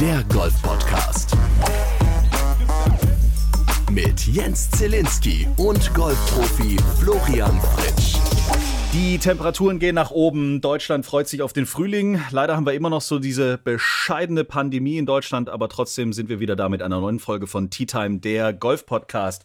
[0.00, 1.36] der Golf-Podcast.
[3.92, 8.16] Mit Jens Zielinski und Golfprofi Florian Fritsch.
[8.94, 10.62] Die Temperaturen gehen nach oben.
[10.62, 12.18] Deutschland freut sich auf den Frühling.
[12.30, 16.40] Leider haben wir immer noch so diese bescheidene Pandemie in Deutschland, aber trotzdem sind wir
[16.40, 19.44] wieder da mit einer neuen Folge von Tea Time, der Golf-Podcast.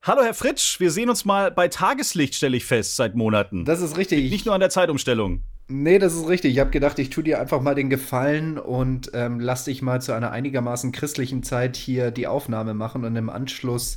[0.00, 3.66] Hallo Herr Fritsch, wir sehen uns mal bei Tageslicht, stelle ich fest, seit Monaten.
[3.66, 4.30] Das ist richtig.
[4.30, 5.42] Nicht nur an der Zeitumstellung.
[5.66, 6.52] Nee, das ist richtig.
[6.52, 10.02] Ich habe gedacht, ich tue dir einfach mal den Gefallen und ähm, lass dich mal
[10.02, 13.96] zu einer einigermaßen christlichen Zeit hier die Aufnahme machen und im Anschluss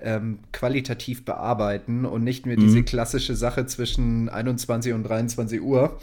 [0.00, 2.62] ähm, qualitativ bearbeiten und nicht mehr mhm.
[2.62, 5.98] diese klassische Sache zwischen 21 und 23 Uhr.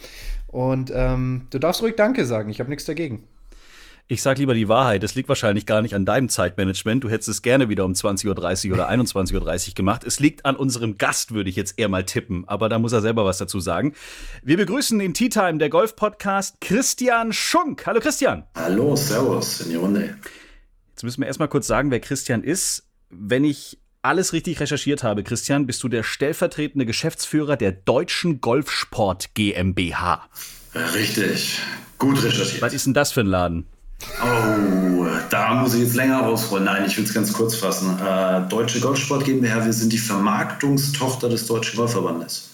[0.47, 3.23] Und ähm, du darfst ruhig Danke sagen, ich habe nichts dagegen.
[4.07, 5.03] Ich sag lieber die Wahrheit.
[5.03, 7.03] Es liegt wahrscheinlich gar nicht an deinem Zeitmanagement.
[7.03, 10.03] Du hättest es gerne wieder um 20.30 Uhr oder 21.30 Uhr gemacht.
[10.03, 12.47] Es liegt an unserem Gast, würde ich jetzt eher mal tippen.
[12.47, 13.95] Aber da muss er selber was dazu sagen.
[14.43, 17.87] Wir begrüßen in Tea Time, der Golf-Podcast, Christian Schunk.
[17.87, 18.43] Hallo Christian.
[18.53, 20.15] Hallo, Servus in die Runde.
[20.91, 22.83] Jetzt müssen wir erstmal kurz sagen, wer Christian ist.
[23.09, 29.33] Wenn ich alles richtig recherchiert habe, Christian, bist du der stellvertretende Geschäftsführer der Deutschen Golfsport
[29.33, 30.29] GmbH.
[30.93, 31.59] Richtig.
[31.97, 32.61] Gut recherchiert.
[32.61, 33.65] Was ist denn das für ein Laden?
[34.21, 36.65] Oh, da muss ich jetzt länger ausrollen.
[36.65, 37.97] Nein, ich will es ganz kurz fassen.
[37.99, 42.49] Äh, Deutsche Golfsport GmbH, wir sind die Vermarktungstochter des Deutschen Golfverbandes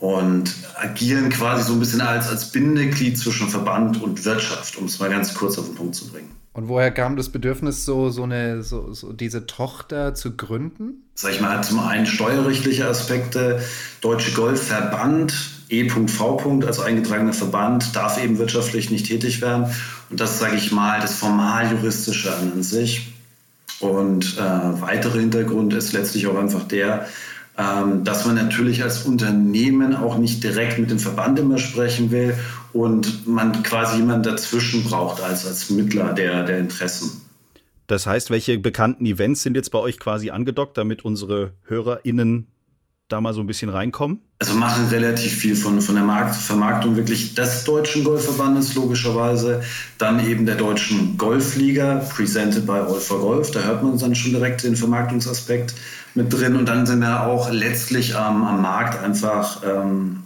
[0.00, 4.98] und agieren quasi so ein bisschen als, als Bindeglied zwischen Verband und Wirtschaft, um es
[4.98, 6.34] mal ganz kurz auf den Punkt zu bringen.
[6.52, 11.04] Und woher kam das Bedürfnis, so, so, eine, so, so diese Tochter zu gründen?
[11.14, 13.62] Sag ich mal, zum einen steuerrechtliche Aspekte.
[14.00, 15.32] Deutsche Golfverband
[15.70, 16.60] E.V.
[16.66, 19.66] als eingetragener Verband darf eben wirtschaftlich nicht tätig werden.
[20.10, 23.12] Und das, sage ich mal, das formal-juristische an sich.
[23.78, 27.06] Und äh, weitere Hintergrund ist letztlich auch einfach der,
[27.56, 32.34] ähm, dass man natürlich als Unternehmen auch nicht direkt mit dem Verband immer sprechen will
[32.72, 37.22] und man quasi jemanden dazwischen braucht als, als Mittler der, der Interessen.
[37.86, 42.46] Das heißt, welche bekannten Events sind jetzt bei euch quasi angedockt, damit unsere HörerInnen
[43.12, 44.20] da mal so ein bisschen reinkommen?
[44.38, 49.62] Also machen relativ viel von, von der Markt, Vermarktung wirklich des Deutschen Golfverbandes logischerweise.
[49.98, 53.50] Dann eben der Deutschen Golfliga, presented by All for Golf.
[53.50, 55.74] Da hört man dann schon direkt den Vermarktungsaspekt
[56.14, 56.56] mit drin.
[56.56, 60.22] Und dann sind wir auch letztlich ähm, am Markt einfach ähm,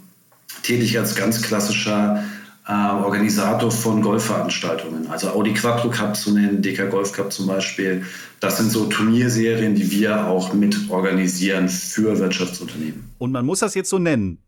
[0.63, 2.23] tätig als ganz klassischer
[2.67, 5.07] äh, Organisator von Golfveranstaltungen.
[5.07, 8.05] Also Audi Quattro Cup zu nennen, DK Golf Cup zum Beispiel.
[8.39, 13.11] Das sind so Turnierserien, die wir auch mit organisieren für Wirtschaftsunternehmen.
[13.17, 14.39] Und man muss das jetzt so nennen.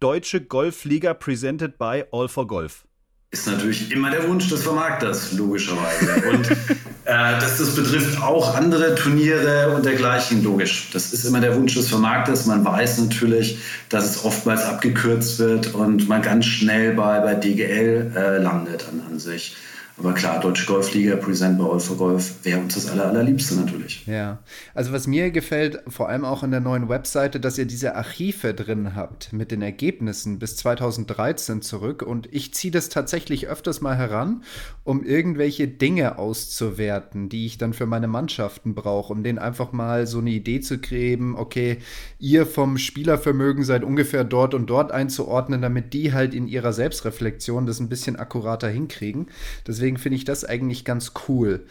[0.00, 2.84] Deutsche Golfliga presented by All for Golf
[3.30, 6.28] ist natürlich immer der Wunsch des Vermarkters, logischerweise.
[6.30, 6.48] Und
[7.08, 10.90] äh, das, das betrifft auch andere Turniere und dergleichen, logisch.
[10.92, 12.44] Das ist immer der Wunsch des Vermarkters.
[12.44, 13.58] Man weiß natürlich,
[13.88, 19.00] dass es oftmals abgekürzt wird und man ganz schnell bei, bei DGL äh, landet an,
[19.10, 19.56] an sich.
[19.98, 24.06] Aber klar, Deutsche Golfliga, Present by All for Golf, wäre uns das aller, allerliebste natürlich.
[24.06, 24.38] Ja,
[24.72, 28.54] also was mir gefällt, vor allem auch in der neuen Webseite, dass ihr diese Archive
[28.54, 32.02] drin habt mit den Ergebnissen bis 2013 zurück.
[32.02, 34.44] Und ich ziehe das tatsächlich öfters mal heran,
[34.84, 40.06] um irgendwelche Dinge auszuwerten, die ich dann für meine Mannschaften brauche, um denen einfach mal
[40.06, 41.78] so eine Idee zu geben, okay,
[42.20, 47.66] ihr vom Spielervermögen seid ungefähr dort und dort einzuordnen, damit die halt in ihrer Selbstreflexion
[47.66, 49.26] das ein bisschen akkurater hinkriegen.
[49.66, 51.64] Deswegen Deswegen finde ich das eigentlich ganz cool.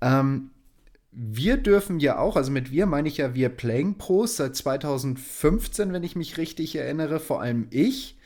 [0.00, 0.50] Ähm,
[1.12, 5.92] wir dürfen ja auch, also mit wir meine ich ja wir Playing Pros seit 2015,
[5.92, 8.18] wenn ich mich richtig erinnere, vor allem ich.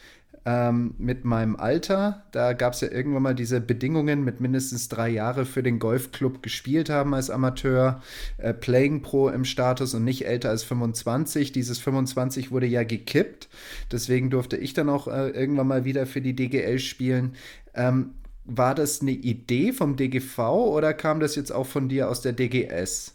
[0.47, 5.11] Ähm, mit meinem Alter, da gab es ja irgendwann mal diese Bedingungen mit mindestens drei
[5.11, 8.01] Jahre für den Golfclub gespielt haben als Amateur,
[8.39, 11.53] äh, Playing Pro im Status und nicht älter als 25.
[11.53, 13.49] Dieses 25 wurde ja gekippt,
[13.93, 17.35] deswegen durfte ich dann auch äh, irgendwann mal wieder für die DGL spielen.
[17.75, 18.13] Ähm,
[18.47, 22.33] war das eine Idee vom DGV oder kam das jetzt auch von dir aus der
[22.33, 23.13] DGS?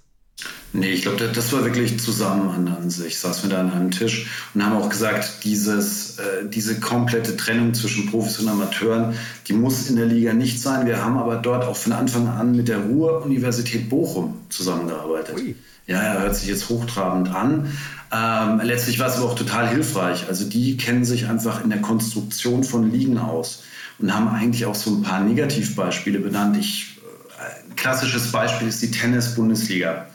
[0.73, 3.19] Nee, ich glaube, das war wirklich zusammen an, sich.
[3.19, 7.73] Saßen wir da an einem Tisch und haben auch gesagt, dieses, äh, diese komplette Trennung
[7.73, 9.13] zwischen Profis und Amateuren,
[9.47, 10.87] die muss in der Liga nicht sein.
[10.87, 15.35] Wir haben aber dort auch von Anfang an mit der Ruhr-Universität Bochum zusammengearbeitet.
[15.35, 15.55] Ui.
[15.87, 17.71] Ja, er hört sich jetzt hochtrabend an.
[18.13, 20.27] Ähm, letztlich war es aber auch total hilfreich.
[20.27, 23.63] Also die kennen sich einfach in der Konstruktion von Ligen aus
[24.01, 26.57] und haben eigentlich auch so ein paar Negativbeispiele benannt.
[26.57, 26.99] Ich,
[27.37, 30.07] ein klassisches Beispiel ist die Tennis-Bundesliga.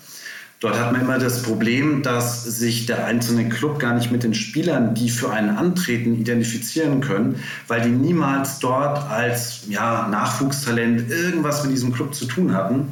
[0.61, 4.33] Dort hat man immer das Problem, dass sich der einzelne Club gar nicht mit den
[4.33, 11.63] Spielern, die für einen antreten, identifizieren können, weil die niemals dort als ja, Nachwuchstalent irgendwas
[11.63, 12.89] mit diesem Club zu tun hatten.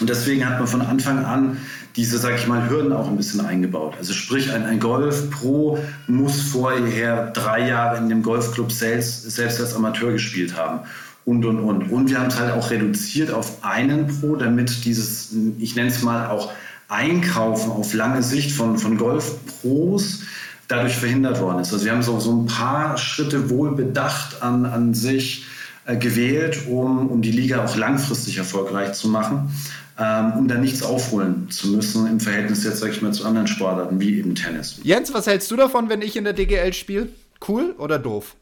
[0.00, 1.58] Und deswegen hat man von Anfang an
[1.96, 3.94] diese, sag ich mal, Hürden auch ein bisschen eingebaut.
[3.98, 9.60] Also sprich, ein, ein Golf Pro muss vorher drei Jahre in dem Golfclub selbst, selbst
[9.60, 10.80] als Amateur gespielt haben.
[11.24, 11.90] und, und, und.
[11.90, 16.02] Und wir haben es halt auch reduziert auf einen Pro, damit dieses, ich nenne es
[16.02, 16.52] mal auch
[16.88, 20.22] Einkaufen auf lange Sicht von, von Golf-Pros
[20.68, 21.72] dadurch verhindert worden ist.
[21.72, 25.46] Also wir haben so, so ein paar Schritte wohl bedacht an, an sich
[25.86, 29.50] äh, gewählt, um, um die Liga auch langfristig erfolgreich zu machen,
[29.98, 33.46] ähm, um dann nichts aufholen zu müssen im Verhältnis jetzt, sag ich mal, zu anderen
[33.46, 34.80] Sportarten wie eben Tennis.
[34.82, 37.08] Jens, was hältst du davon, wenn ich in der DGL spiele?
[37.46, 38.36] Cool oder doof?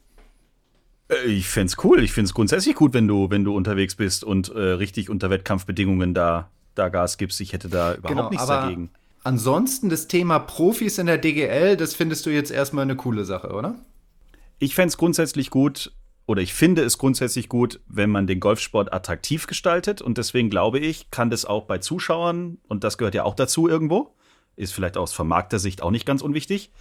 [1.09, 2.03] Äh, ich fände es cool.
[2.03, 5.29] Ich finde es grundsätzlich gut, wenn du, wenn du unterwegs bist und äh, richtig unter
[5.29, 7.39] Wettkampfbedingungen da, da Gas gibst.
[7.41, 8.89] Ich hätte da überhaupt genau, nichts dagegen.
[9.23, 13.49] Ansonsten das Thema Profis in der DGL, das findest du jetzt erstmal eine coole Sache,
[13.49, 13.75] oder?
[14.59, 15.91] Ich fände es grundsätzlich gut,
[16.25, 20.01] oder ich finde es grundsätzlich gut, wenn man den Golfsport attraktiv gestaltet.
[20.01, 23.67] Und deswegen glaube ich, kann das auch bei Zuschauern, und das gehört ja auch dazu
[23.67, 24.15] irgendwo,
[24.55, 26.71] ist vielleicht aus vermarkter Sicht auch nicht ganz unwichtig,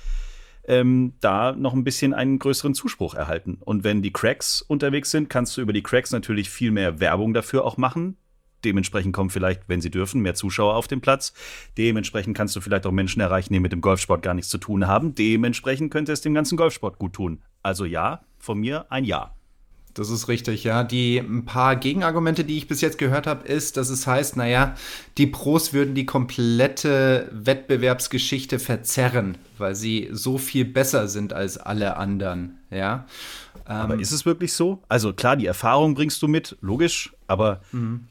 [0.64, 3.58] ähm, da noch ein bisschen einen größeren Zuspruch erhalten.
[3.60, 7.34] Und wenn die Cracks unterwegs sind, kannst du über die Cracks natürlich viel mehr Werbung
[7.34, 8.16] dafür auch machen.
[8.64, 11.32] Dementsprechend kommen vielleicht, wenn sie dürfen, mehr Zuschauer auf den Platz.
[11.78, 14.86] Dementsprechend kannst du vielleicht auch Menschen erreichen, die mit dem Golfsport gar nichts zu tun
[14.86, 15.14] haben.
[15.14, 17.42] Dementsprechend könnte es dem ganzen Golfsport gut tun.
[17.62, 19.34] Also ja, von mir ein Ja.
[19.94, 20.84] Das ist richtig, ja.
[20.84, 24.74] Die ein paar Gegenargumente, die ich bis jetzt gehört habe, ist, dass es heißt, naja,
[25.18, 31.96] die Pros würden die komplette Wettbewerbsgeschichte verzerren, weil sie so viel besser sind als alle
[31.96, 33.06] anderen, ja.
[33.66, 34.82] Aber ähm, ist es wirklich so?
[34.88, 38.08] Also klar, die Erfahrung bringst du mit, logisch, aber mhm.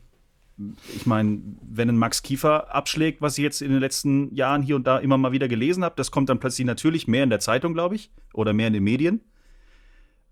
[0.96, 4.76] Ich meine, wenn ein Max Kiefer abschlägt, was ich jetzt in den letzten Jahren hier
[4.76, 7.40] und da immer mal wieder gelesen habe, das kommt dann plötzlich natürlich mehr in der
[7.40, 9.22] Zeitung, glaube ich, oder mehr in den Medien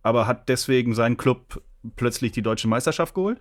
[0.04, 1.62] aber hat deswegen sein Club
[1.96, 3.40] plötzlich die deutsche Meisterschaft geholt?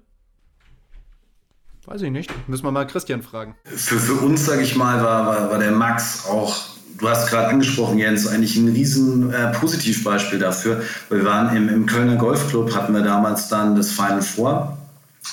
[1.86, 2.30] Weiß ich nicht.
[2.48, 3.56] Müssen wir mal Christian fragen.
[3.64, 6.66] Für, für uns, sage ich mal, war, war, war der Max auch
[6.98, 10.82] du hast gerade angesprochen, Jens, eigentlich ein riesen äh, Positivbeispiel dafür.
[11.08, 14.77] Wir waren im, im Kölner Golfclub, hatten wir damals dann das Final Four.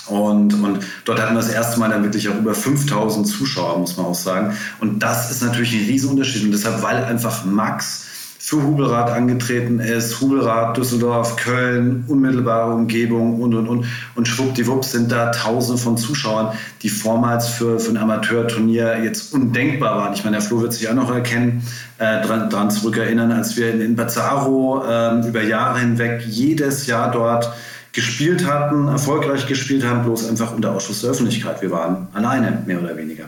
[0.08, 3.98] Und, und dort hatten wir das erste Mal dann wirklich auch über 5000 Zuschauer, muss
[3.98, 4.56] man auch sagen.
[4.80, 6.44] Und das ist natürlich ein Riesenunterschied.
[6.44, 8.06] Und deshalb, weil einfach Max
[8.46, 13.86] für Hubelrad angetreten ist, Hubelrad, Düsseldorf, Köln, unmittelbare Umgebung und, und, und.
[14.14, 19.98] Und schwuppdiwupps sind da Tausende von Zuschauern, die vormals für, für ein Amateurturnier jetzt undenkbar
[19.98, 20.14] waren.
[20.14, 21.64] Ich meine, der Flo wird sich auch noch erkennen,
[21.98, 27.10] äh, dran, dran zurückerinnern, als wir in, in Bazzaro äh, über Jahre hinweg jedes Jahr
[27.10, 27.52] dort
[27.96, 31.62] gespielt hatten, erfolgreich gespielt haben, bloß einfach unter Ausschluss der Öffentlichkeit.
[31.62, 33.26] Wir waren alleine, mehr oder weniger.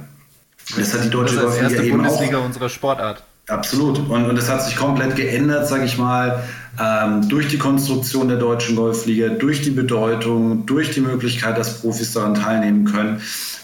[0.78, 3.24] Das hat die deutsche das ist erste Bundesliga unserer Sportart.
[3.48, 3.98] Absolut.
[4.10, 6.44] Und, und das hat sich komplett geändert, sage ich mal,
[6.78, 12.12] ähm, durch die Konstruktion der deutschen Golfliga, durch die Bedeutung, durch die Möglichkeit, dass Profis
[12.12, 13.22] daran teilnehmen können.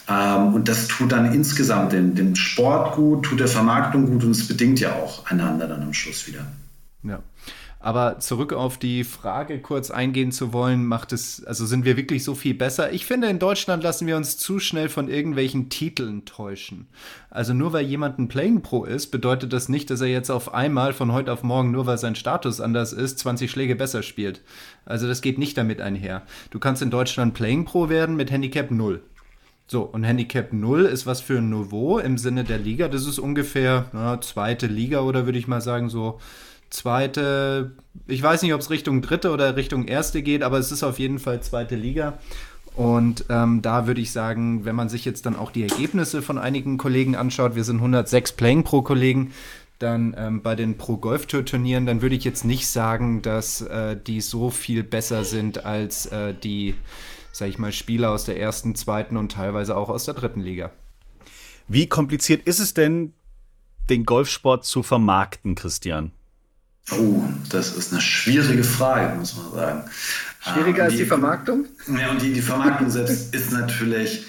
[0.08, 4.32] Ähm, und das tut dann insgesamt dem, dem Sport gut, tut der Vermarktung gut und
[4.32, 6.46] es bedingt ja auch einander dann am Schluss wieder.
[7.04, 7.20] Ja.
[7.84, 12.24] Aber zurück auf die Frage kurz eingehen zu wollen, macht es, also sind wir wirklich
[12.24, 12.94] so viel besser?
[12.94, 16.88] Ich finde, in Deutschland lassen wir uns zu schnell von irgendwelchen Titeln täuschen.
[17.30, 20.54] Also nur weil jemand ein Playing Pro ist, bedeutet das nicht, dass er jetzt auf
[20.54, 24.40] einmal von heute auf morgen, nur weil sein Status anders ist, 20 Schläge besser spielt.
[24.86, 26.22] Also das geht nicht damit einher.
[26.52, 29.04] Du kannst in Deutschland Playing Pro werden mit Handicap 0.
[29.68, 32.88] So, und Handicap 0 ist was für ein Niveau im Sinne der Liga.
[32.88, 36.22] Das ist ungefähr na, zweite Liga oder würde ich mal sagen, so
[36.74, 37.76] zweite,
[38.08, 41.00] ich weiß nicht, ob es Richtung dritte oder Richtung erste geht, aber es ist auf
[41.00, 42.18] jeden Fall zweite Liga.
[42.76, 46.40] Und ähm, da würde ich sagen, wenn man sich jetzt dann auch die Ergebnisse von
[46.40, 49.32] einigen Kollegen anschaut, wir sind 106 Playing Pro Kollegen,
[49.78, 53.62] dann ähm, bei den Pro Golf Tour Turnieren, dann würde ich jetzt nicht sagen, dass
[53.62, 56.74] äh, die so viel besser sind als äh, die,
[57.32, 60.72] sag ich mal, Spieler aus der ersten, zweiten und teilweise auch aus der dritten Liga.
[61.68, 63.14] Wie kompliziert ist es denn,
[63.90, 66.12] den Golfsport zu vermarkten, Christian?
[66.92, 69.84] Oh, das ist eine schwierige Frage, muss man sagen.
[70.42, 71.66] Schwieriger ähm, als die Vermarktung?
[71.88, 74.26] Ja, und die, die Vermarktung selbst ist natürlich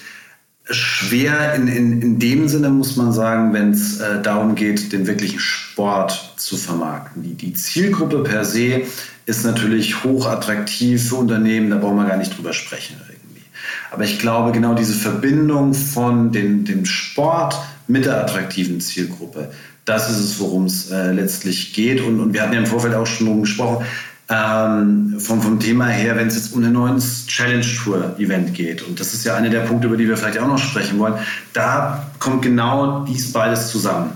[0.71, 5.07] schwer in, in, in dem Sinne, muss man sagen, wenn es äh, darum geht, den
[5.07, 7.23] wirklichen Sport zu vermarkten.
[7.23, 8.83] Die, die Zielgruppe per se
[9.27, 13.43] ist natürlich hochattraktiv für Unternehmen, da brauchen wir gar nicht drüber sprechen irgendwie.
[13.91, 17.57] Aber ich glaube, genau diese Verbindung von den, dem Sport
[17.87, 19.51] mit der attraktiven Zielgruppe,
[19.85, 22.01] das ist es, worum es äh, letztlich geht.
[22.01, 23.85] Und, und wir hatten ja im Vorfeld auch schon gesprochen,
[24.29, 28.83] ähm, vom, vom Thema her, wenn es jetzt um ein neues Challenge Tour Event geht.
[28.83, 31.15] Und das ist ja einer der Punkte, über die wir vielleicht auch noch sprechen wollen.
[31.53, 34.13] Da kommt genau dies beides zusammen.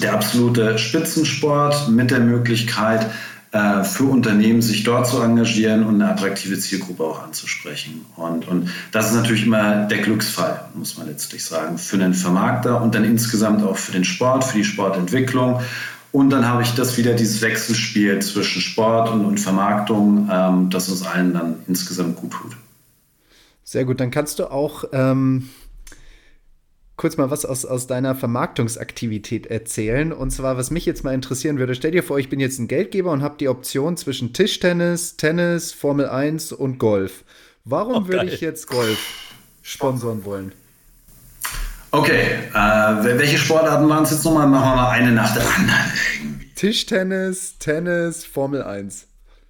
[0.00, 3.06] Der absolute Spitzensport mit der Möglichkeit,
[3.84, 8.04] für Unternehmen, sich dort zu engagieren und eine attraktive Zielgruppe auch anzusprechen.
[8.16, 12.82] Und, und das ist natürlich immer der Glücksfall, muss man letztlich sagen, für den Vermarkter
[12.82, 15.60] und dann insgesamt auch für den Sport, für die Sportentwicklung.
[16.10, 20.88] Und dann habe ich das wieder, dieses Wechselspiel zwischen Sport und, und Vermarktung, ähm, das
[20.88, 22.56] uns allen dann insgesamt gut tut.
[23.64, 25.48] Sehr gut, dann kannst du auch ähm,
[26.96, 30.12] kurz mal was aus, aus deiner Vermarktungsaktivität erzählen.
[30.12, 32.68] Und zwar, was mich jetzt mal interessieren würde, stell dir vor, ich bin jetzt ein
[32.68, 37.24] Geldgeber und habe die Option zwischen Tischtennis, Tennis, Formel 1 und Golf.
[37.64, 38.98] Warum oh, würde ich jetzt Golf
[39.62, 40.52] sponsoren wollen?
[41.90, 42.22] Okay,
[42.52, 44.48] äh, welche Sportarten waren es jetzt nochmal?
[44.48, 46.40] Machen wir mal eine nach der anderen.
[46.56, 49.06] Tischtennis, Tennis, Formel 1.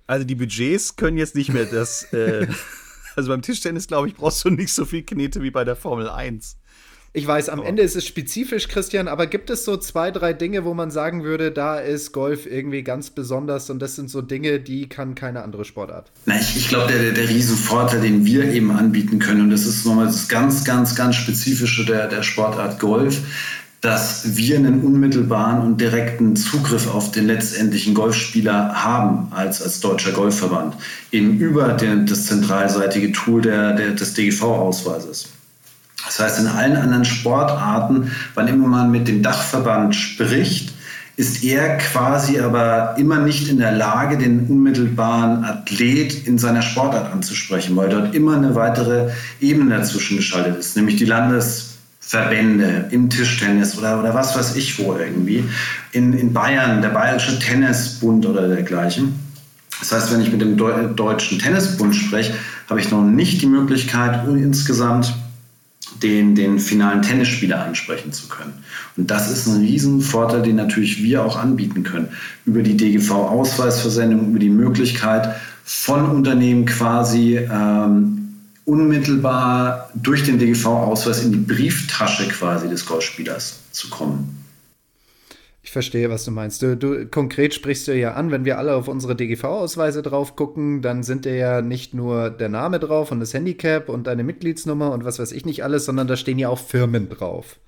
[0.06, 2.04] Also die Budgets können jetzt nicht mehr das.
[2.12, 2.46] Äh,
[3.16, 6.08] also beim Tischtennis, glaube ich, brauchst du nicht so viel Knete wie bei der Formel
[6.08, 6.58] 1.
[7.16, 7.62] Ich weiß, am oh.
[7.62, 11.23] Ende ist es spezifisch, Christian, aber gibt es so zwei, drei Dinge, wo man sagen
[11.23, 15.44] würde, da ist Golf irgendwie ganz besonders und das sind so Dinge, die kann keine
[15.44, 16.11] andere Sportart?
[16.26, 19.87] Na, ich, ich glaube, der, der Riesenvorteil, den wir eben anbieten können, und das ist
[19.87, 23.21] nochmal das ganz, ganz, ganz Spezifische der, der Sportart Golf,
[23.80, 30.11] dass wir einen unmittelbaren und direkten Zugriff auf den letztendlichen Golfspieler haben als, als deutscher
[30.11, 30.75] Golfverband,
[31.12, 35.33] eben über den, das zentralseitige Tool der, der des DGV-Ausweises.
[36.06, 40.75] Das heißt, in allen anderen Sportarten, wann immer man mit dem Dachverband spricht,
[41.16, 47.12] ist er quasi aber immer nicht in der Lage, den unmittelbaren Athlet in seiner Sportart
[47.12, 53.78] anzusprechen, weil dort immer eine weitere Ebene dazwischen geschaltet ist, nämlich die Landesverbände im Tischtennis
[53.78, 55.44] oder, oder was weiß ich wo irgendwie.
[55.92, 59.20] In, in Bayern, der Bayerische Tennisbund oder dergleichen.
[59.78, 62.34] Das heißt, wenn ich mit dem Deutschen Tennisbund spreche,
[62.68, 65.14] habe ich noch nicht die Möglichkeit, insgesamt
[66.02, 68.52] den, den finalen Tennisspieler ansprechen zu können.
[68.96, 72.08] Und das ist ein Riesenvorteil, den natürlich wir auch anbieten können.
[72.44, 78.34] Über die DGV-Ausweisversendung, über die Möglichkeit von Unternehmen quasi ähm,
[78.64, 84.43] unmittelbar durch den DGV-Ausweis in die Brieftasche quasi des Golfspielers zu kommen.
[85.64, 86.61] Ich verstehe, was du meinst.
[86.61, 90.83] Du, du, konkret sprichst du ja an, wenn wir alle auf unsere DGV-Ausweise drauf gucken,
[90.83, 94.92] dann sind da ja nicht nur der Name drauf und das Handicap und deine Mitgliedsnummer
[94.92, 97.59] und was weiß ich nicht alles, sondern da stehen ja auch Firmen drauf.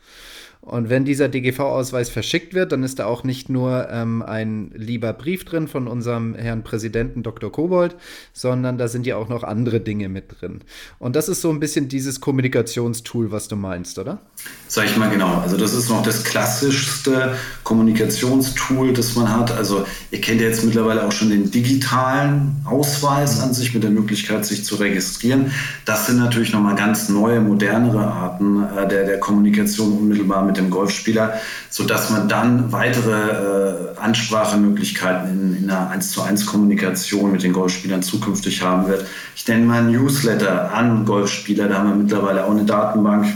[0.66, 5.12] Und wenn dieser DGV-Ausweis verschickt wird, dann ist da auch nicht nur ähm, ein lieber
[5.12, 7.52] Brief drin von unserem Herrn Präsidenten Dr.
[7.52, 7.94] Kobold,
[8.32, 10.62] sondern da sind ja auch noch andere Dinge mit drin.
[10.98, 14.18] Und das ist so ein bisschen dieses Kommunikationstool, was du meinst, oder?
[14.66, 15.38] Sag ich mal genau.
[15.38, 19.52] Also das ist noch das klassischste Kommunikationstool, das man hat.
[19.52, 23.90] Also ihr kennt ja jetzt mittlerweile auch schon den digitalen Ausweis an sich mit der
[23.90, 25.52] Möglichkeit, sich zu registrieren.
[25.84, 30.70] Das sind natürlich nochmal ganz neue, modernere Arten äh, der, der Kommunikation unmittelbar mit dem
[30.70, 31.34] Golfspieler,
[31.70, 37.52] sodass man dann weitere äh, Ansprachemöglichkeiten in, in einer 1 zu 1 Kommunikation mit den
[37.52, 39.06] Golfspielern zukünftig haben wird.
[39.34, 43.26] Ich nenne mal Newsletter an Golfspieler, da haben wir mittlerweile auch eine Datenbank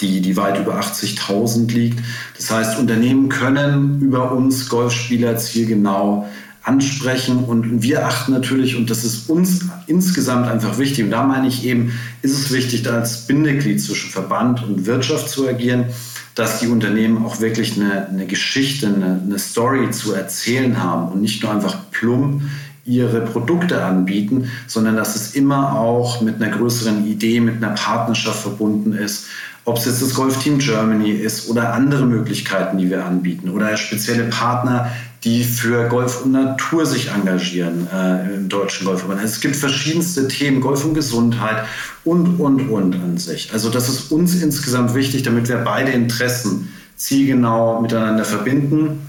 [0.00, 2.00] die, die weit über 80.000 liegt.
[2.36, 6.26] Das heißt, Unternehmen können über uns Golfspieler zielgenau
[6.62, 11.46] ansprechen und wir achten natürlich, und das ist uns insgesamt einfach wichtig, und da meine
[11.46, 15.86] ich eben, ist es wichtig, als Bindeglied zwischen Verband und Wirtschaft zu agieren,
[16.34, 21.20] dass die Unternehmen auch wirklich eine, eine Geschichte, eine, eine Story zu erzählen haben und
[21.20, 22.42] nicht nur einfach plump
[22.86, 28.40] ihre Produkte anbieten, sondern dass es immer auch mit einer größeren Idee, mit einer Partnerschaft
[28.42, 29.26] verbunden ist.
[29.64, 33.74] Ob es jetzt das Golf Team Germany ist oder andere Möglichkeiten, die wir anbieten oder
[33.78, 34.90] spezielle Partner,
[35.24, 39.20] die für Golf und Natur sich engagieren äh, im deutschen Golfverband.
[39.20, 41.64] Also es gibt verschiedenste Themen, Golf und Gesundheit
[42.04, 43.52] und, und, und an sich.
[43.52, 49.00] Also das ist uns insgesamt wichtig, damit wir beide Interessen zielgenau miteinander verbinden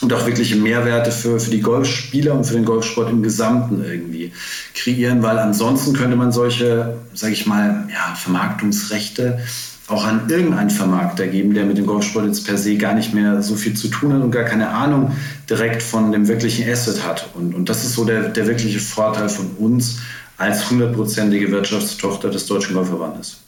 [0.00, 4.32] und auch wirkliche Mehrwerte für, für die Golfspieler und für den Golfsport im Gesamten irgendwie
[4.74, 9.38] kreieren, weil ansonsten könnte man solche, sage ich mal, ja, Vermarktungsrechte
[9.88, 13.42] auch an irgendeinen Vermarkter geben, der mit dem Golfsport jetzt per se gar nicht mehr
[13.42, 15.12] so viel zu tun hat und gar keine Ahnung
[15.48, 17.28] direkt von dem wirklichen Asset hat.
[17.34, 19.98] Und, und das ist so der, der wirkliche Vorteil von uns
[20.38, 23.40] als hundertprozentige Wirtschaftstochter des Deutschen Golfverbandes.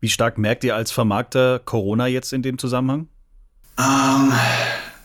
[0.00, 3.08] Wie stark merkt ihr als Vermarkter Corona jetzt in dem Zusammenhang?
[3.78, 4.32] Ähm,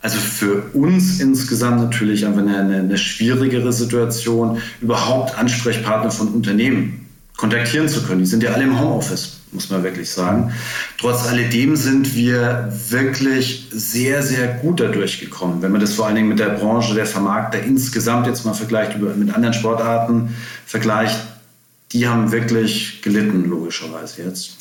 [0.03, 7.02] also für uns insgesamt natürlich einfach eine, eine, schwierigere Situation, überhaupt Ansprechpartner von Unternehmen
[7.37, 8.19] kontaktieren zu können.
[8.19, 10.51] Die sind ja alle im Homeoffice muss man wirklich sagen.
[10.97, 15.61] Trotz alledem sind wir wirklich sehr, sehr gut dadurch gekommen.
[15.61, 18.97] Wenn man das vor allen Dingen mit der Branche der Vermarkter insgesamt jetzt mal vergleicht,
[18.99, 20.35] mit anderen Sportarten
[20.65, 21.19] vergleicht,
[21.91, 24.57] die haben wirklich gelitten, logischerweise jetzt.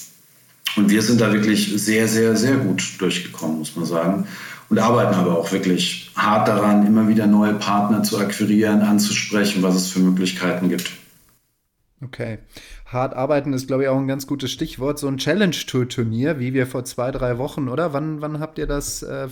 [0.77, 4.27] Und wir sind da wirklich sehr, sehr, sehr gut durchgekommen, muss man sagen.
[4.69, 9.75] Und arbeiten aber auch wirklich hart daran, immer wieder neue Partner zu akquirieren, anzusprechen, was
[9.75, 10.91] es für Möglichkeiten gibt.
[12.05, 12.39] Okay.
[12.87, 14.99] Hart arbeiten ist, glaube ich, auch ein ganz gutes Stichwort.
[14.99, 17.93] So ein Challenge-Tour-Turnier, wie wir vor zwei, drei Wochen, oder?
[17.93, 19.29] Wann, wann habt ihr das äh,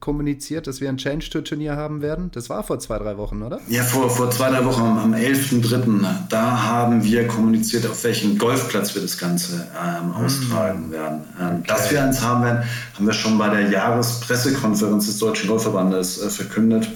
[0.00, 2.30] kommuniziert, dass wir ein Challenge-Tour-Turnier haben werden?
[2.32, 3.60] Das war vor zwei, drei Wochen, oder?
[3.68, 6.04] Ja, vor, vor zwei, drei Wochen, am 11.3.
[6.28, 10.24] Da haben wir kommuniziert, auf welchem Golfplatz wir das Ganze ähm, hm.
[10.24, 11.24] austragen werden.
[11.40, 11.64] Ähm, okay.
[11.68, 16.30] Dass wir eins haben werden, haben wir schon bei der Jahrespressekonferenz des Deutschen Golfverbandes äh,
[16.30, 16.88] verkündet.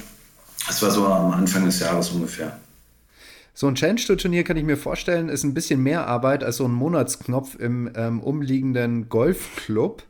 [0.67, 2.59] Das war so am Anfang des Jahres ungefähr.
[3.59, 6.75] So ein Challenge-Turnier kann ich mir vorstellen, ist ein bisschen mehr Arbeit als so ein
[6.75, 10.03] Monatsknopf im ähm, umliegenden Golfclub.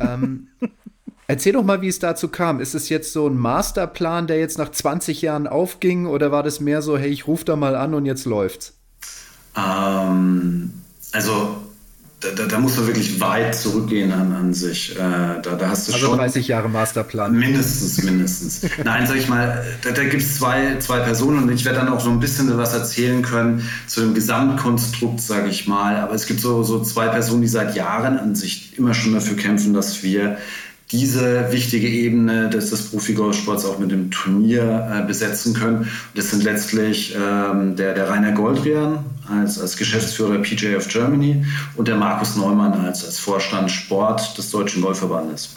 [0.00, 0.48] ähm,
[1.26, 2.60] erzähl doch mal, wie es dazu kam.
[2.60, 6.60] Ist es jetzt so ein Masterplan, der jetzt nach 20 Jahren aufging, oder war das
[6.60, 8.78] mehr so, hey, ich rufe da mal an und jetzt läuft's?
[9.54, 10.72] Ähm,
[11.12, 11.67] also
[12.20, 14.96] da, da, da, muss man wirklich weit zurückgehen an, an sich.
[14.96, 17.32] Äh, da, da hast du also schon 30 Jahre Masterplan.
[17.32, 18.62] Mindestens, mindestens.
[18.84, 21.88] Nein, sag ich mal, da, da gibt es zwei, zwei Personen und ich werde dann
[21.88, 25.96] auch so ein bisschen was erzählen können zu dem Gesamtkonstrukt, sage ich mal.
[25.96, 29.36] Aber es gibt so, so zwei Personen, die seit Jahren an sich immer schon dafür
[29.36, 30.38] kämpfen, dass wir
[30.90, 35.88] diese wichtige Ebene des, des Profi-Golfsports auch mit dem Turnier äh, besetzen können.
[36.14, 41.44] Das sind letztlich ähm, der, der Rainer Goldrian als, als Geschäftsführer PJ of Germany
[41.76, 45.56] und der Markus Neumann als, als Vorstand Sport des Deutschen Golfverbandes.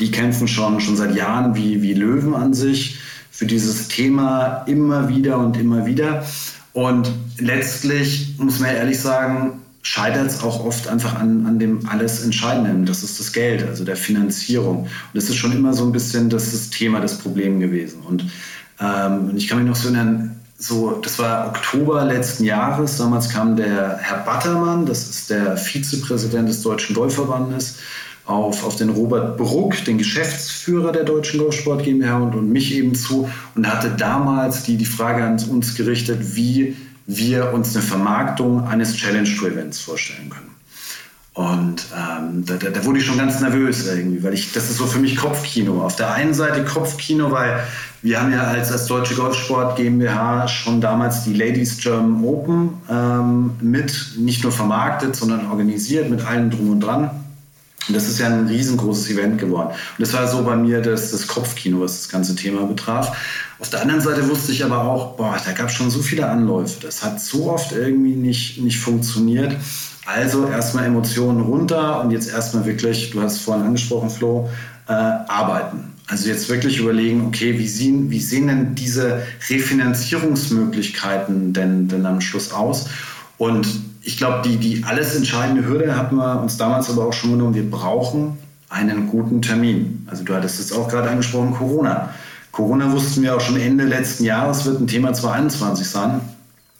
[0.00, 2.98] Die kämpfen schon, schon seit Jahren wie, wie Löwen an sich
[3.30, 6.24] für dieses Thema immer wieder und immer wieder.
[6.72, 12.24] Und letztlich muss man ehrlich sagen, scheitert es auch oft einfach an, an dem alles
[12.24, 12.86] Entscheidenden.
[12.86, 14.78] Das ist das Geld, also der Finanzierung.
[14.80, 18.00] Und das ist schon immer so ein bisschen das, das Thema, das Problem gewesen.
[18.00, 18.24] Und
[18.80, 22.98] ähm, ich kann mich noch so erinnern, so, das war Oktober letzten Jahres.
[22.98, 27.76] Damals kam der Herr Battermann, das ist der Vizepräsident des Deutschen Golfverbandes,
[28.24, 32.96] auf, auf den Robert Bruck, den Geschäftsführer der Deutschen Golfsport GmbH und, und mich eben
[32.96, 38.66] zu und hatte damals die, die Frage an uns gerichtet, wie wir uns eine Vermarktung
[38.66, 40.56] eines Challenge Tour Events vorstellen können.
[41.36, 44.86] Und ähm, da, da, wurde ich schon ganz nervös irgendwie, weil ich, das ist so
[44.86, 45.82] für mich Kopfkino.
[45.82, 47.62] Auf der einen Seite Kopfkino, weil
[48.00, 53.50] wir haben ja als, als Deutsche Golfsport GmbH schon damals die Ladies German Open ähm,
[53.60, 57.10] mit nicht nur vermarktet, sondern organisiert mit allem drum und dran.
[57.86, 59.68] Und das ist ja ein riesengroßes Event geworden.
[59.68, 63.14] Und das war so bei mir das, das Kopfkino, was das ganze Thema betraf.
[63.58, 66.28] Auf der anderen Seite wusste ich aber auch, boah, da gab es schon so viele
[66.28, 66.78] Anläufe.
[66.82, 69.56] Das hat so oft irgendwie nicht, nicht funktioniert.
[70.04, 74.48] Also erstmal Emotionen runter und jetzt erstmal wirklich, du hast es vorhin angesprochen, Flo,
[74.88, 75.92] äh, arbeiten.
[76.06, 82.20] Also jetzt wirklich überlegen, okay, wie sehen, wie sehen denn diese Refinanzierungsmöglichkeiten denn, denn am
[82.20, 82.86] Schluss aus?
[83.38, 83.66] Und
[84.02, 87.54] ich glaube, die, die alles entscheidende Hürde hatten wir uns damals aber auch schon genommen.
[87.54, 88.38] Wir brauchen
[88.68, 90.06] einen guten Termin.
[90.08, 92.10] Also du hattest es auch gerade angesprochen, Corona.
[92.56, 96.22] Corona wussten wir auch schon Ende letzten Jahres wird ein Thema 2021 sein.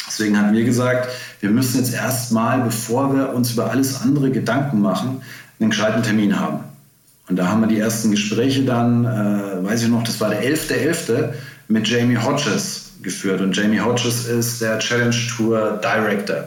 [0.06, 1.10] Deswegen haben wir gesagt,
[1.40, 5.20] wir müssen jetzt erstmal, bevor wir uns über alles andere Gedanken machen,
[5.60, 6.60] einen gescheiten Termin haben.
[7.28, 10.44] Und da haben wir die ersten Gespräche dann, äh, weiß ich noch, das war der
[10.44, 11.12] 11.11.
[11.12, 11.28] .11.
[11.68, 13.42] mit Jamie Hodges geführt.
[13.42, 16.44] Und Jamie Hodges ist der Challenge Tour Director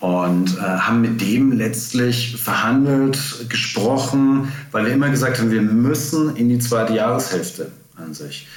[0.00, 6.36] und äh, haben mit dem letztlich verhandelt, gesprochen, weil wir immer gesagt haben, wir müssen
[6.36, 8.48] in die zweite Jahreshälfte an sich.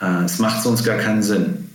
[0.00, 1.70] Äh, es macht sonst gar keinen Sinn.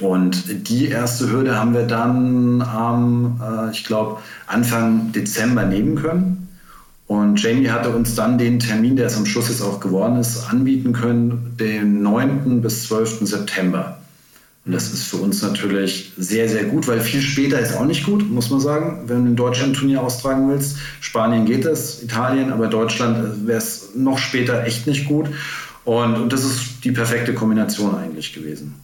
[0.00, 6.48] Und die erste Hürde haben wir dann am, äh, ich glaube, Anfang Dezember nehmen können.
[7.06, 10.50] Und Jamie hatte uns dann den Termin, der es am Schluss jetzt auch geworden ist,
[10.50, 12.62] anbieten können, den 9.
[12.62, 13.26] bis 12.
[13.26, 13.98] September.
[14.64, 18.06] Und das ist für uns natürlich sehr, sehr gut, weil viel später ist auch nicht
[18.06, 20.78] gut, muss man sagen, wenn du in Deutschland ein Turnier austragen willst.
[21.00, 25.28] Spanien geht es, Italien, aber Deutschland wäre es noch später echt nicht gut.
[25.84, 28.74] Und, und das ist die perfekte Kombination eigentlich gewesen.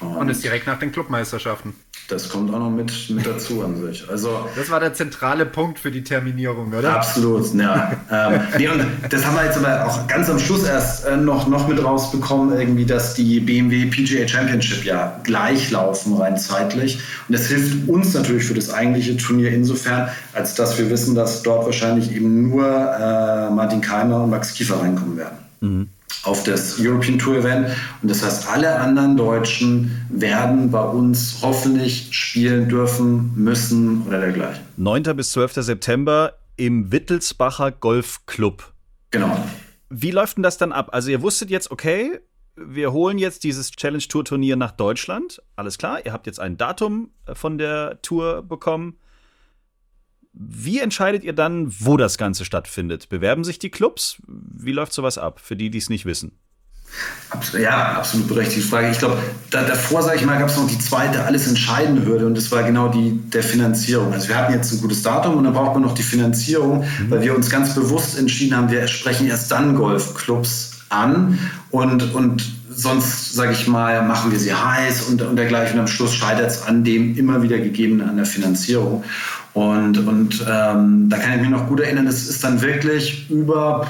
[0.00, 1.74] Und, und ist direkt nach den Clubmeisterschaften.
[2.08, 4.08] Das kommt auch noch mit, mit dazu an sich.
[4.10, 6.94] Also, das war der zentrale Punkt für die Terminierung, oder?
[6.96, 7.92] Absolut, ja.
[8.10, 11.46] ähm, nee, und das haben wir jetzt aber auch ganz am Schluss erst äh, noch,
[11.46, 16.98] noch mit rausbekommen, irgendwie, dass die BMW PGA Championship ja gleich laufen, rein zeitlich.
[17.28, 21.42] Und das hilft uns natürlich für das eigentliche Turnier insofern, als dass wir wissen, dass
[21.42, 25.38] dort wahrscheinlich eben nur äh, Martin Keimer und Max Kiefer reinkommen werden.
[25.60, 25.88] Mhm
[26.24, 27.68] auf das European Tour Event.
[28.02, 34.64] Und das heißt, alle anderen Deutschen werden bei uns hoffentlich spielen dürfen, müssen oder dergleichen.
[34.76, 35.02] 9.
[35.16, 35.54] bis 12.
[35.54, 38.72] September im Wittelsbacher Golfclub.
[39.10, 39.36] Genau.
[39.90, 40.90] Wie läuft denn das dann ab?
[40.92, 42.20] Also ihr wusstet jetzt, okay,
[42.56, 45.42] wir holen jetzt dieses Challenge Tour Turnier nach Deutschland.
[45.56, 48.96] Alles klar, ihr habt jetzt ein Datum von der Tour bekommen.
[50.32, 53.08] Wie entscheidet ihr dann, wo das Ganze stattfindet?
[53.08, 54.16] Bewerben sich die Clubs?
[54.26, 56.32] Wie läuft sowas ab, für die, die es nicht wissen?
[57.58, 58.90] Ja, absolut berechtigte Frage.
[58.90, 59.16] Ich glaube,
[59.50, 62.52] da, davor, sage ich mal, gab es noch die zweite, alles entscheidende Hürde und das
[62.52, 64.12] war genau die der Finanzierung.
[64.12, 67.10] Also wir hatten jetzt ein gutes Datum und dann braucht man noch die Finanzierung, mhm.
[67.10, 71.38] weil wir uns ganz bewusst entschieden haben, wir sprechen erst dann Golfclubs an
[71.70, 75.74] und, und sonst, sage ich mal, machen wir sie heiß und, und dergleichen.
[75.74, 79.04] Und am Schluss scheitert es an dem immer wieder gegebenen, an der Finanzierung.
[79.54, 83.86] Und, und ähm, da kann ich mich noch gut erinnern, es ist dann wirklich über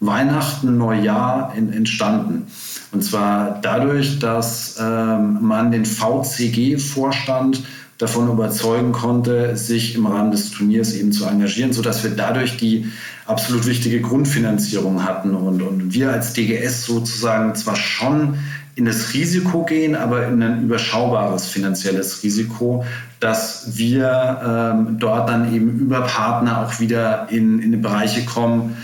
[0.00, 2.46] Weihnachten, Neujahr in, entstanden.
[2.92, 7.62] Und zwar dadurch, dass ähm, man den VCG-Vorstand
[7.98, 12.86] davon überzeugen konnte, sich im Rahmen des Turniers eben zu engagieren, sodass wir dadurch die
[13.26, 18.36] absolut wichtige Grundfinanzierung hatten und, und wir als DGS sozusagen zwar schon
[18.76, 22.84] in das Risiko gehen, aber in ein überschaubares finanzielles Risiko,
[23.20, 28.76] dass wir ähm, dort dann eben über Partner auch wieder in, in Bereiche kommen,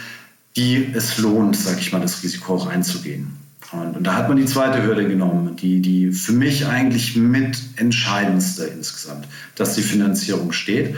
[0.57, 3.37] die es lohnt, sage ich mal, das Risiko auch einzugehen.
[3.71, 7.59] Und, und, da hat man die zweite Hürde genommen, die, die für mich eigentlich mit
[7.77, 10.97] entscheidendste insgesamt, dass die Finanzierung steht.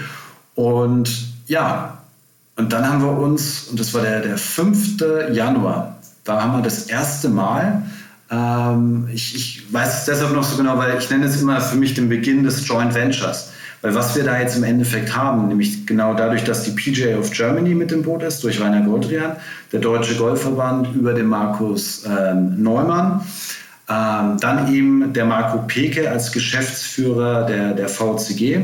[0.55, 1.11] Und
[1.49, 1.99] ja,
[2.57, 5.03] und dann haben wir uns, und das war der, der 5.
[5.33, 7.83] Januar, da haben wir das erste Mal,
[8.35, 11.77] ähm, ich, ich weiß es deshalb noch so genau, weil ich nenne es immer für
[11.77, 13.51] mich den Beginn des Joint Ventures.
[13.83, 17.31] Weil was wir da jetzt im Endeffekt haben, nämlich genau dadurch, dass die PGA of
[17.31, 19.37] Germany mit dem Boot ist, durch Rainer Goldrian,
[19.73, 23.20] der Deutsche Golfverband über den Markus ähm, Neumann,
[23.90, 28.57] ähm, dann eben der Marco Peke als Geschäftsführer der, der VCG.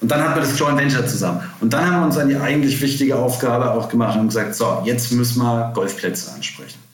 [0.00, 1.40] Und dann hatten wir das Joint Venture zusammen.
[1.60, 4.82] Und dann haben wir uns an die eigentlich wichtige Aufgabe auch gemacht und gesagt, so,
[4.86, 6.85] jetzt müssen wir Golfplätze ansprechen.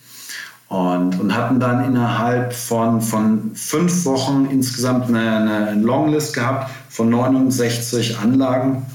[0.73, 7.11] Und, und hatten dann innerhalb von, von fünf Wochen insgesamt eine, eine Longlist gehabt von
[7.11, 8.87] 69 Anlagen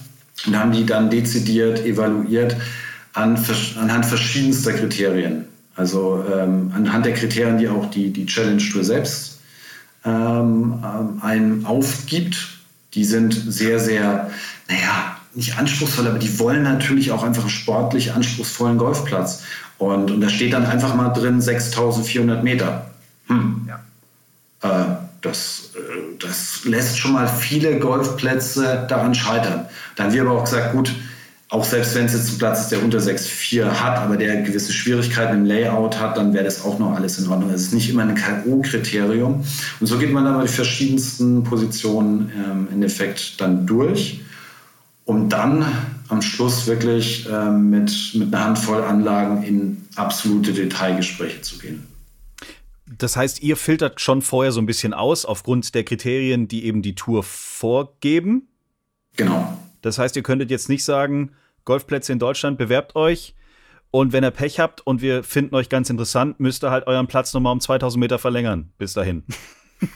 [0.48, 2.58] und haben die dann dezidiert evaluiert
[3.14, 3.38] an,
[3.80, 5.46] anhand verschiedenster Kriterien.
[5.76, 9.40] Also ähm, anhand der Kriterien, die auch die, die Challenge Tour selbst
[10.04, 12.58] ähm, ähm, einem aufgibt.
[12.96, 14.32] Die sind sehr, sehr,
[14.68, 19.44] naja, nicht anspruchsvoll, aber die wollen natürlich auch einfach einen sportlich anspruchsvollen Golfplatz.
[19.78, 22.90] Und, und da steht dann einfach mal drin 6400 Meter.
[23.28, 23.68] Hm.
[23.68, 23.80] Ja.
[24.62, 29.66] Äh, das, äh, das lässt schon mal viele Golfplätze daran scheitern.
[29.96, 30.94] Da haben wir aber auch gesagt, gut,
[31.50, 34.74] auch selbst wenn es jetzt ein Platz ist, der unter 6,4 hat, aber der gewisse
[34.74, 37.52] Schwierigkeiten im Layout hat, dann wäre das auch noch alles in Ordnung.
[37.52, 39.46] Es ist nicht immer ein K.O.-Kriterium.
[39.80, 44.22] Und so geht man dann die verschiedensten Positionen ähm, im Endeffekt dann durch,
[45.06, 45.66] um dann
[46.10, 51.88] am Schluss wirklich ähm, mit, mit einer Handvoll Anlagen in absolute Detailgespräche zu gehen.
[52.86, 56.82] Das heißt, ihr filtert schon vorher so ein bisschen aus aufgrund der Kriterien, die eben
[56.82, 58.48] die Tour vorgeben?
[59.18, 59.58] Genau.
[59.82, 61.32] Das heißt, ihr könntet jetzt nicht sagen,
[61.66, 63.36] Golfplätze in Deutschland, bewerbt euch
[63.92, 67.08] und wenn ihr Pech habt und wir finden euch ganz interessant, müsst ihr halt euren
[67.08, 68.72] Platz nochmal um 2000 Meter verlängern.
[68.78, 69.24] Bis dahin.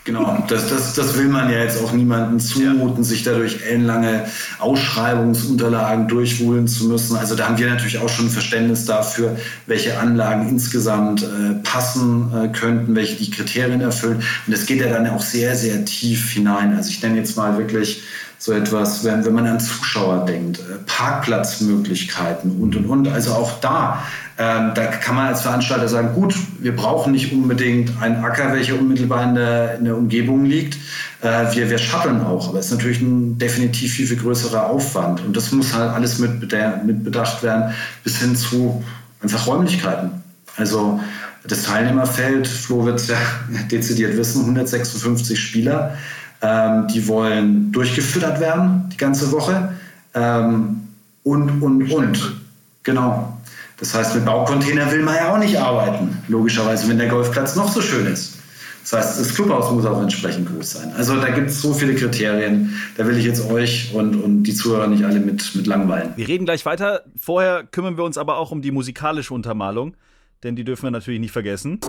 [0.03, 3.03] Genau, das, das, das will man ja jetzt auch niemandem zumuten, ja.
[3.03, 4.25] sich dadurch ellenlange
[4.59, 7.17] Ausschreibungsunterlagen durchwühlen zu müssen.
[7.17, 12.47] Also da haben wir natürlich auch schon Verständnis dafür, welche Anlagen insgesamt äh, passen äh,
[12.49, 14.21] könnten, welche die Kriterien erfüllen.
[14.45, 16.75] Und es geht ja dann auch sehr, sehr tief hinein.
[16.75, 18.03] Also ich nenne jetzt mal wirklich
[18.41, 23.07] so etwas, wenn, wenn man an Zuschauer denkt, äh, Parkplatzmöglichkeiten und, und, und.
[23.07, 24.01] Also auch da
[24.41, 28.73] ähm, da kann man als Veranstalter sagen, gut, wir brauchen nicht unbedingt einen Acker, welcher
[28.73, 30.77] unmittelbar in der, in der Umgebung liegt.
[31.21, 35.23] Äh, wir, wir shutteln auch, aber es ist natürlich ein definitiv viel, viel größerer Aufwand.
[35.23, 38.83] Und das muss halt alles mit, mit bedacht werden, bis hin zu
[39.21, 40.23] einfach Räumlichkeiten.
[40.57, 40.99] Also
[41.47, 43.17] das Teilnehmerfeld, Flo wird es ja
[43.71, 45.97] dezidiert wissen, 156 Spieler,
[46.41, 49.73] ähm, die wollen durchgefüttert werden die ganze Woche.
[50.13, 50.87] Ähm,
[51.23, 52.41] und, und, und.
[52.83, 53.37] Genau.
[53.77, 57.71] Das heißt, mit Baucontainer will man ja auch nicht arbeiten, logischerweise, wenn der Golfplatz noch
[57.71, 58.37] so schön ist.
[58.81, 60.93] Das heißt, das Clubhaus muss auch entsprechend groß sein.
[60.97, 62.75] Also da gibt es so viele Kriterien.
[62.97, 66.13] Da will ich jetzt euch und, und die Zuhörer nicht alle mit, mit langweilen.
[66.15, 67.03] Wir reden gleich weiter.
[67.15, 69.95] Vorher kümmern wir uns aber auch um die musikalische Untermalung,
[70.43, 71.79] denn die dürfen wir natürlich nicht vergessen.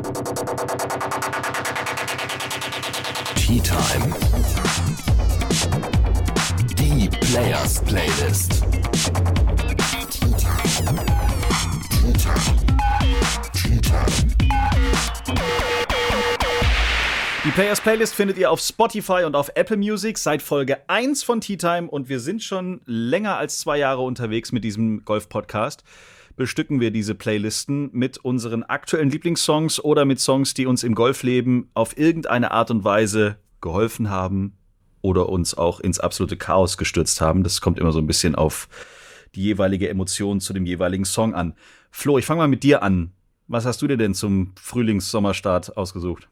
[3.53, 4.15] Tea Time.
[6.79, 8.65] Die Players Playlist.
[17.45, 21.43] Die Players Playlist findet ihr auf Spotify und auf Apple Music seit Folge 1 von
[21.43, 25.85] Tea Time und wir sind schon länger als zwei Jahre unterwegs mit diesem Golf-Podcast.
[26.37, 31.69] Bestücken wir diese Playlisten mit unseren aktuellen Lieblingssongs oder mit Songs, die uns im Golfleben
[31.75, 34.59] auf irgendeine Art und Weise geholfen haben
[35.01, 37.43] oder uns auch ins absolute Chaos gestürzt haben.
[37.43, 38.69] Das kommt immer so ein bisschen auf
[39.35, 41.55] die jeweilige Emotion zu dem jeweiligen Song an.
[41.91, 43.13] Flo, ich fange mal mit dir an.
[43.49, 46.29] was hast du dir denn zum Frühlings-Sommerstart ausgesucht?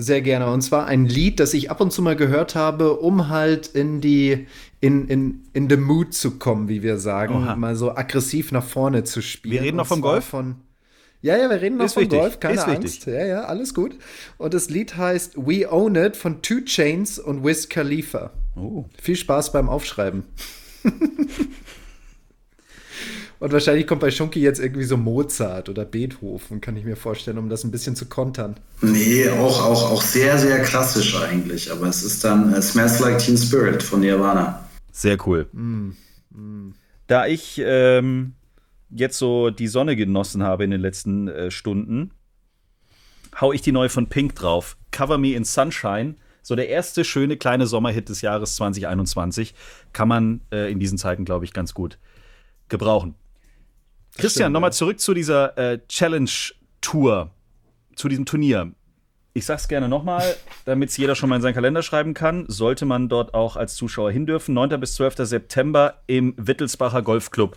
[0.00, 0.50] Sehr gerne.
[0.50, 4.00] Und zwar ein Lied, das ich ab und zu mal gehört habe, um halt in
[4.00, 4.46] die,
[4.80, 7.34] in, in, in the mood zu kommen, wie wir sagen.
[7.34, 7.56] Oha.
[7.56, 9.54] Mal so aggressiv nach vorne zu spielen.
[9.54, 10.24] Wir reden noch vom Golf?
[10.24, 10.56] Von,
[11.20, 12.82] ja, ja, wir reden noch vom Golf, keine Ist Angst.
[12.82, 13.14] Wichtig.
[13.14, 13.96] Ja, ja, alles gut.
[14.36, 18.30] Und das Lied heißt We Own It von Two Chains und Wiz Khalifa.
[18.56, 18.84] Oh.
[19.00, 20.24] Viel Spaß beim Aufschreiben.
[23.40, 27.38] Und wahrscheinlich kommt bei Schunki jetzt irgendwie so Mozart oder Beethoven, kann ich mir vorstellen,
[27.38, 28.56] um das ein bisschen zu kontern.
[28.80, 31.70] Nee, auch, auch, auch sehr, sehr klassisch eigentlich.
[31.70, 34.68] Aber es ist dann uh, Smells Like Teen Spirit von Nirvana.
[34.90, 35.48] Sehr cool.
[35.52, 35.90] Mm,
[36.30, 36.74] mm.
[37.06, 38.34] Da ich ähm,
[38.90, 42.12] jetzt so die Sonne genossen habe in den letzten äh, Stunden,
[43.40, 44.76] hau ich die neue von Pink drauf.
[44.90, 46.16] Cover Me in Sunshine.
[46.42, 49.54] So der erste schöne kleine Sommerhit des Jahres 2021.
[49.92, 51.98] Kann man äh, in diesen Zeiten, glaube ich, ganz gut
[52.68, 53.14] gebrauchen.
[54.16, 57.30] Christian, nochmal zurück zu dieser äh, Challenge-Tour,
[57.94, 58.72] zu diesem Turnier.
[59.34, 62.84] Ich sag's gerne nochmal, damit es jeder schon mal in seinen Kalender schreiben kann, sollte
[62.86, 64.54] man dort auch als Zuschauer hindürfen.
[64.54, 64.80] 9.
[64.80, 65.18] bis 12.
[65.18, 67.56] September im Wittelsbacher Golfclub.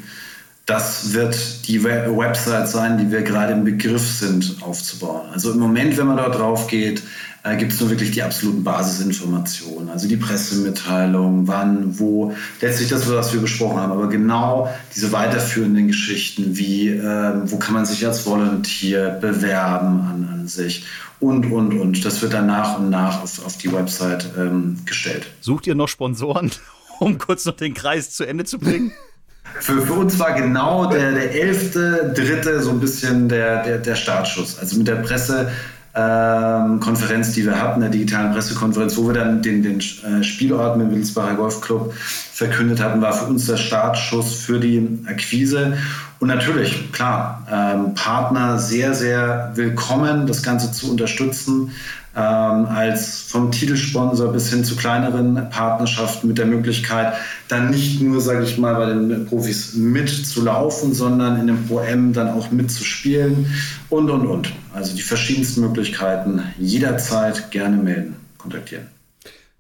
[0.65, 5.27] Das wird die Website sein, die wir gerade im Begriff sind aufzubauen.
[5.33, 7.01] Also im Moment, wenn man dort drauf geht,
[7.43, 13.09] äh, gibt es nur wirklich die absoluten Basisinformationen, also die Pressemitteilung, wann, wo, letztlich das,
[13.09, 18.05] was wir besprochen haben, aber genau diese weiterführenden Geschichten, wie äh, wo kann man sich
[18.05, 20.85] als Volunteer bewerben an, an sich
[21.19, 22.05] und, und, und.
[22.05, 25.25] Das wird dann nach und nach auf, auf die Website ähm, gestellt.
[25.39, 26.51] Sucht ihr noch Sponsoren,
[26.99, 28.91] um kurz noch den Kreis zu Ende zu bringen?
[29.59, 32.59] Für, für uns war genau der, der 11.3.
[32.59, 34.57] so ein bisschen der, der, der Startschuss.
[34.59, 35.51] Also mit der Presse
[35.93, 40.89] ähm, die wir hatten, der digitalen Pressekonferenz, wo wir dann den, den äh, Spielort mit
[40.89, 45.77] Wittelsbacher Golfclub verkündet hatten, war für uns der Startschuss für die Akquise.
[46.19, 51.71] Und natürlich, klar, ähm, Partner sehr, sehr willkommen, das Ganze zu unterstützen
[52.15, 57.13] ähm, als vom Titelsponsor bis hin zu kleineren Partnerschaften mit der Möglichkeit,
[57.47, 62.29] dann nicht nur, sage ich mal, bei den Profis mitzulaufen, sondern in dem Pro-M dann
[62.29, 63.47] auch mitzuspielen
[63.89, 64.51] und, und, und.
[64.73, 68.87] Also die verschiedensten Möglichkeiten jederzeit gerne melden, kontaktieren.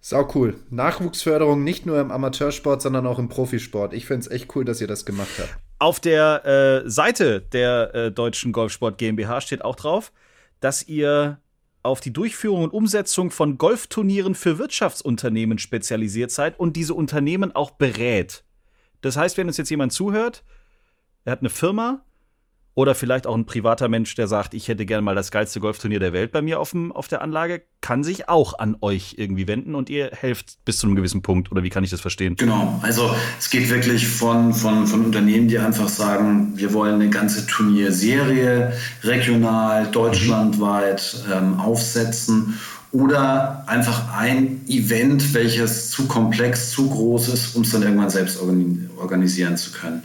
[0.03, 0.55] Sau cool.
[0.71, 3.93] Nachwuchsförderung nicht nur im Amateursport, sondern auch im Profisport.
[3.93, 5.55] Ich finde es echt cool, dass ihr das gemacht habt.
[5.77, 6.45] Auf der
[6.83, 10.11] äh, Seite der äh, Deutschen Golfsport GmbH steht auch drauf,
[10.59, 11.39] dass ihr
[11.83, 17.71] auf die Durchführung und Umsetzung von Golfturnieren für Wirtschaftsunternehmen spezialisiert seid und diese Unternehmen auch
[17.71, 18.43] berät.
[19.01, 20.43] Das heißt, wenn uns jetzt jemand zuhört,
[21.25, 22.05] er hat eine Firma
[22.73, 25.99] oder vielleicht auch ein privater Mensch, der sagt, ich hätte gerne mal das geilste Golfturnier
[25.99, 29.47] der Welt bei mir auf, dem, auf der Anlage, kann sich auch an euch irgendwie
[29.47, 31.51] wenden und ihr helft bis zu einem gewissen Punkt.
[31.51, 32.35] Oder wie kann ich das verstehen?
[32.37, 37.09] Genau, also es geht wirklich von, von, von Unternehmen, die einfach sagen, wir wollen eine
[37.09, 42.57] ganze Turnierserie regional, deutschlandweit ähm, aufsetzen
[42.93, 48.39] oder einfach ein Event, welches zu komplex, zu groß ist, um es dann irgendwann selbst
[48.97, 50.03] organisieren zu können.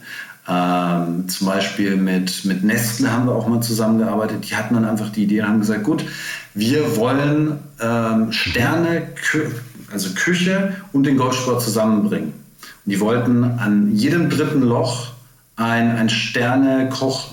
[0.49, 4.49] Ähm, zum Beispiel mit, mit Nestle haben wir auch mal zusammengearbeitet.
[4.49, 6.05] Die hatten dann einfach die Idee und haben gesagt, gut,
[6.55, 9.51] wir wollen ähm, Sterne, Kü
[9.93, 12.33] also Küche und den Golfsport zusammenbringen.
[12.85, 15.13] Und die wollten an jedem dritten Loch
[15.57, 17.33] ein, ein Sterne-Koch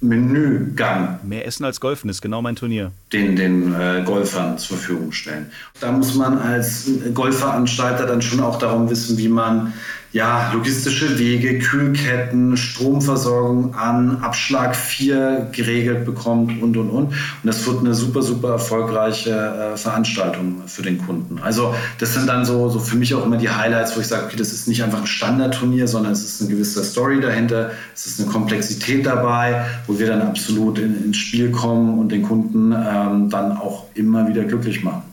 [0.00, 1.20] Menügang.
[1.22, 2.90] Mehr Essen als Golfen ist genau mein Turnier.
[3.12, 5.46] Den, den äh, Golfern zur Verfügung stellen.
[5.78, 9.72] Da muss man als Golfveranstalter dann schon auch darum wissen, wie man
[10.12, 17.04] ja, logistische Wege, Kühlketten, Stromversorgung an Abschlag 4 geregelt bekommt und, und, und.
[17.06, 21.38] Und das wird eine super, super erfolgreiche äh, Veranstaltung für den Kunden.
[21.42, 24.26] Also das sind dann so, so für mich auch immer die Highlights, wo ich sage,
[24.26, 28.06] okay, das ist nicht einfach ein Standardturnier, sondern es ist eine gewisse Story dahinter, es
[28.06, 32.72] ist eine Komplexität dabei, wo wir dann absolut in, ins Spiel kommen und den Kunden
[32.72, 35.11] ähm, dann auch immer wieder glücklich machen.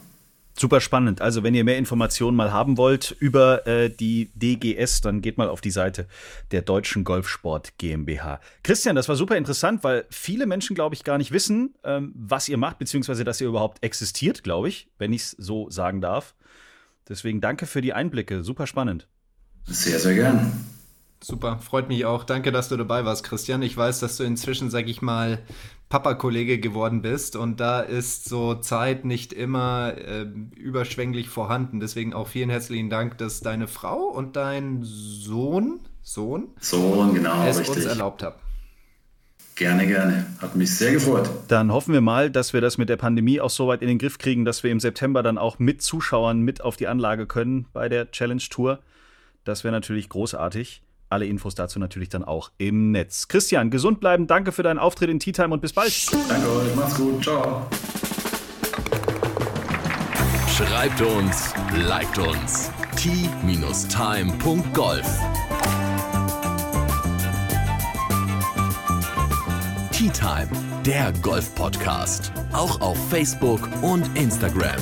[0.60, 1.22] Super spannend.
[1.22, 5.48] Also, wenn ihr mehr Informationen mal haben wollt über äh, die DGS, dann geht mal
[5.48, 6.06] auf die Seite
[6.52, 8.41] der Deutschen Golfsport GmbH.
[8.62, 12.50] Christian, das war super interessant, weil viele Menschen, glaube ich, gar nicht wissen, ähm, was
[12.50, 16.36] ihr macht, beziehungsweise dass ihr überhaupt existiert, glaube ich, wenn ich es so sagen darf.
[17.08, 18.43] Deswegen danke für die Einblicke.
[18.43, 19.08] Super spannend.
[19.63, 20.65] Sehr, sehr gern.
[21.22, 22.26] Super, freut mich auch.
[22.26, 23.62] Danke, dass du dabei warst, Christian.
[23.62, 25.39] Ich weiß, dass du inzwischen, sag ich mal,
[25.89, 31.80] Papa-Kollege geworden bist und da ist so Zeit nicht immer äh, überschwänglich vorhanden.
[31.80, 37.60] Deswegen auch vielen herzlichen Dank, dass deine Frau und dein Sohn, Sohn, Sohn, genau, es
[37.60, 37.78] richtig.
[37.78, 38.36] uns erlaubt haben.
[39.56, 40.25] Gerne, gerne.
[40.41, 41.30] Hat mich sehr gefreut.
[41.49, 43.97] Dann hoffen wir mal, dass wir das mit der Pandemie auch so weit in den
[43.97, 47.65] Griff kriegen, dass wir im September dann auch mit Zuschauern mit auf die Anlage können
[47.73, 48.80] bei der Challenge Tour.
[49.43, 50.82] Das wäre natürlich großartig.
[51.10, 53.28] Alle Infos dazu natürlich dann auch im Netz.
[53.28, 54.28] Christian, gesund bleiben.
[54.28, 55.91] Danke für deinen Auftritt in Tea Time und bis bald.
[56.30, 56.76] Danke euch.
[56.76, 57.24] Macht's gut.
[57.24, 57.65] Ciao.
[60.56, 61.54] Schreibt uns,
[61.88, 62.69] liked uns.
[62.95, 63.89] t-time.golf
[69.91, 70.50] Tea Time,
[70.86, 72.32] der Golf-Podcast.
[72.54, 74.80] Auch auf Facebook und Instagram.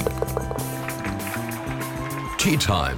[2.38, 2.98] Tea Time.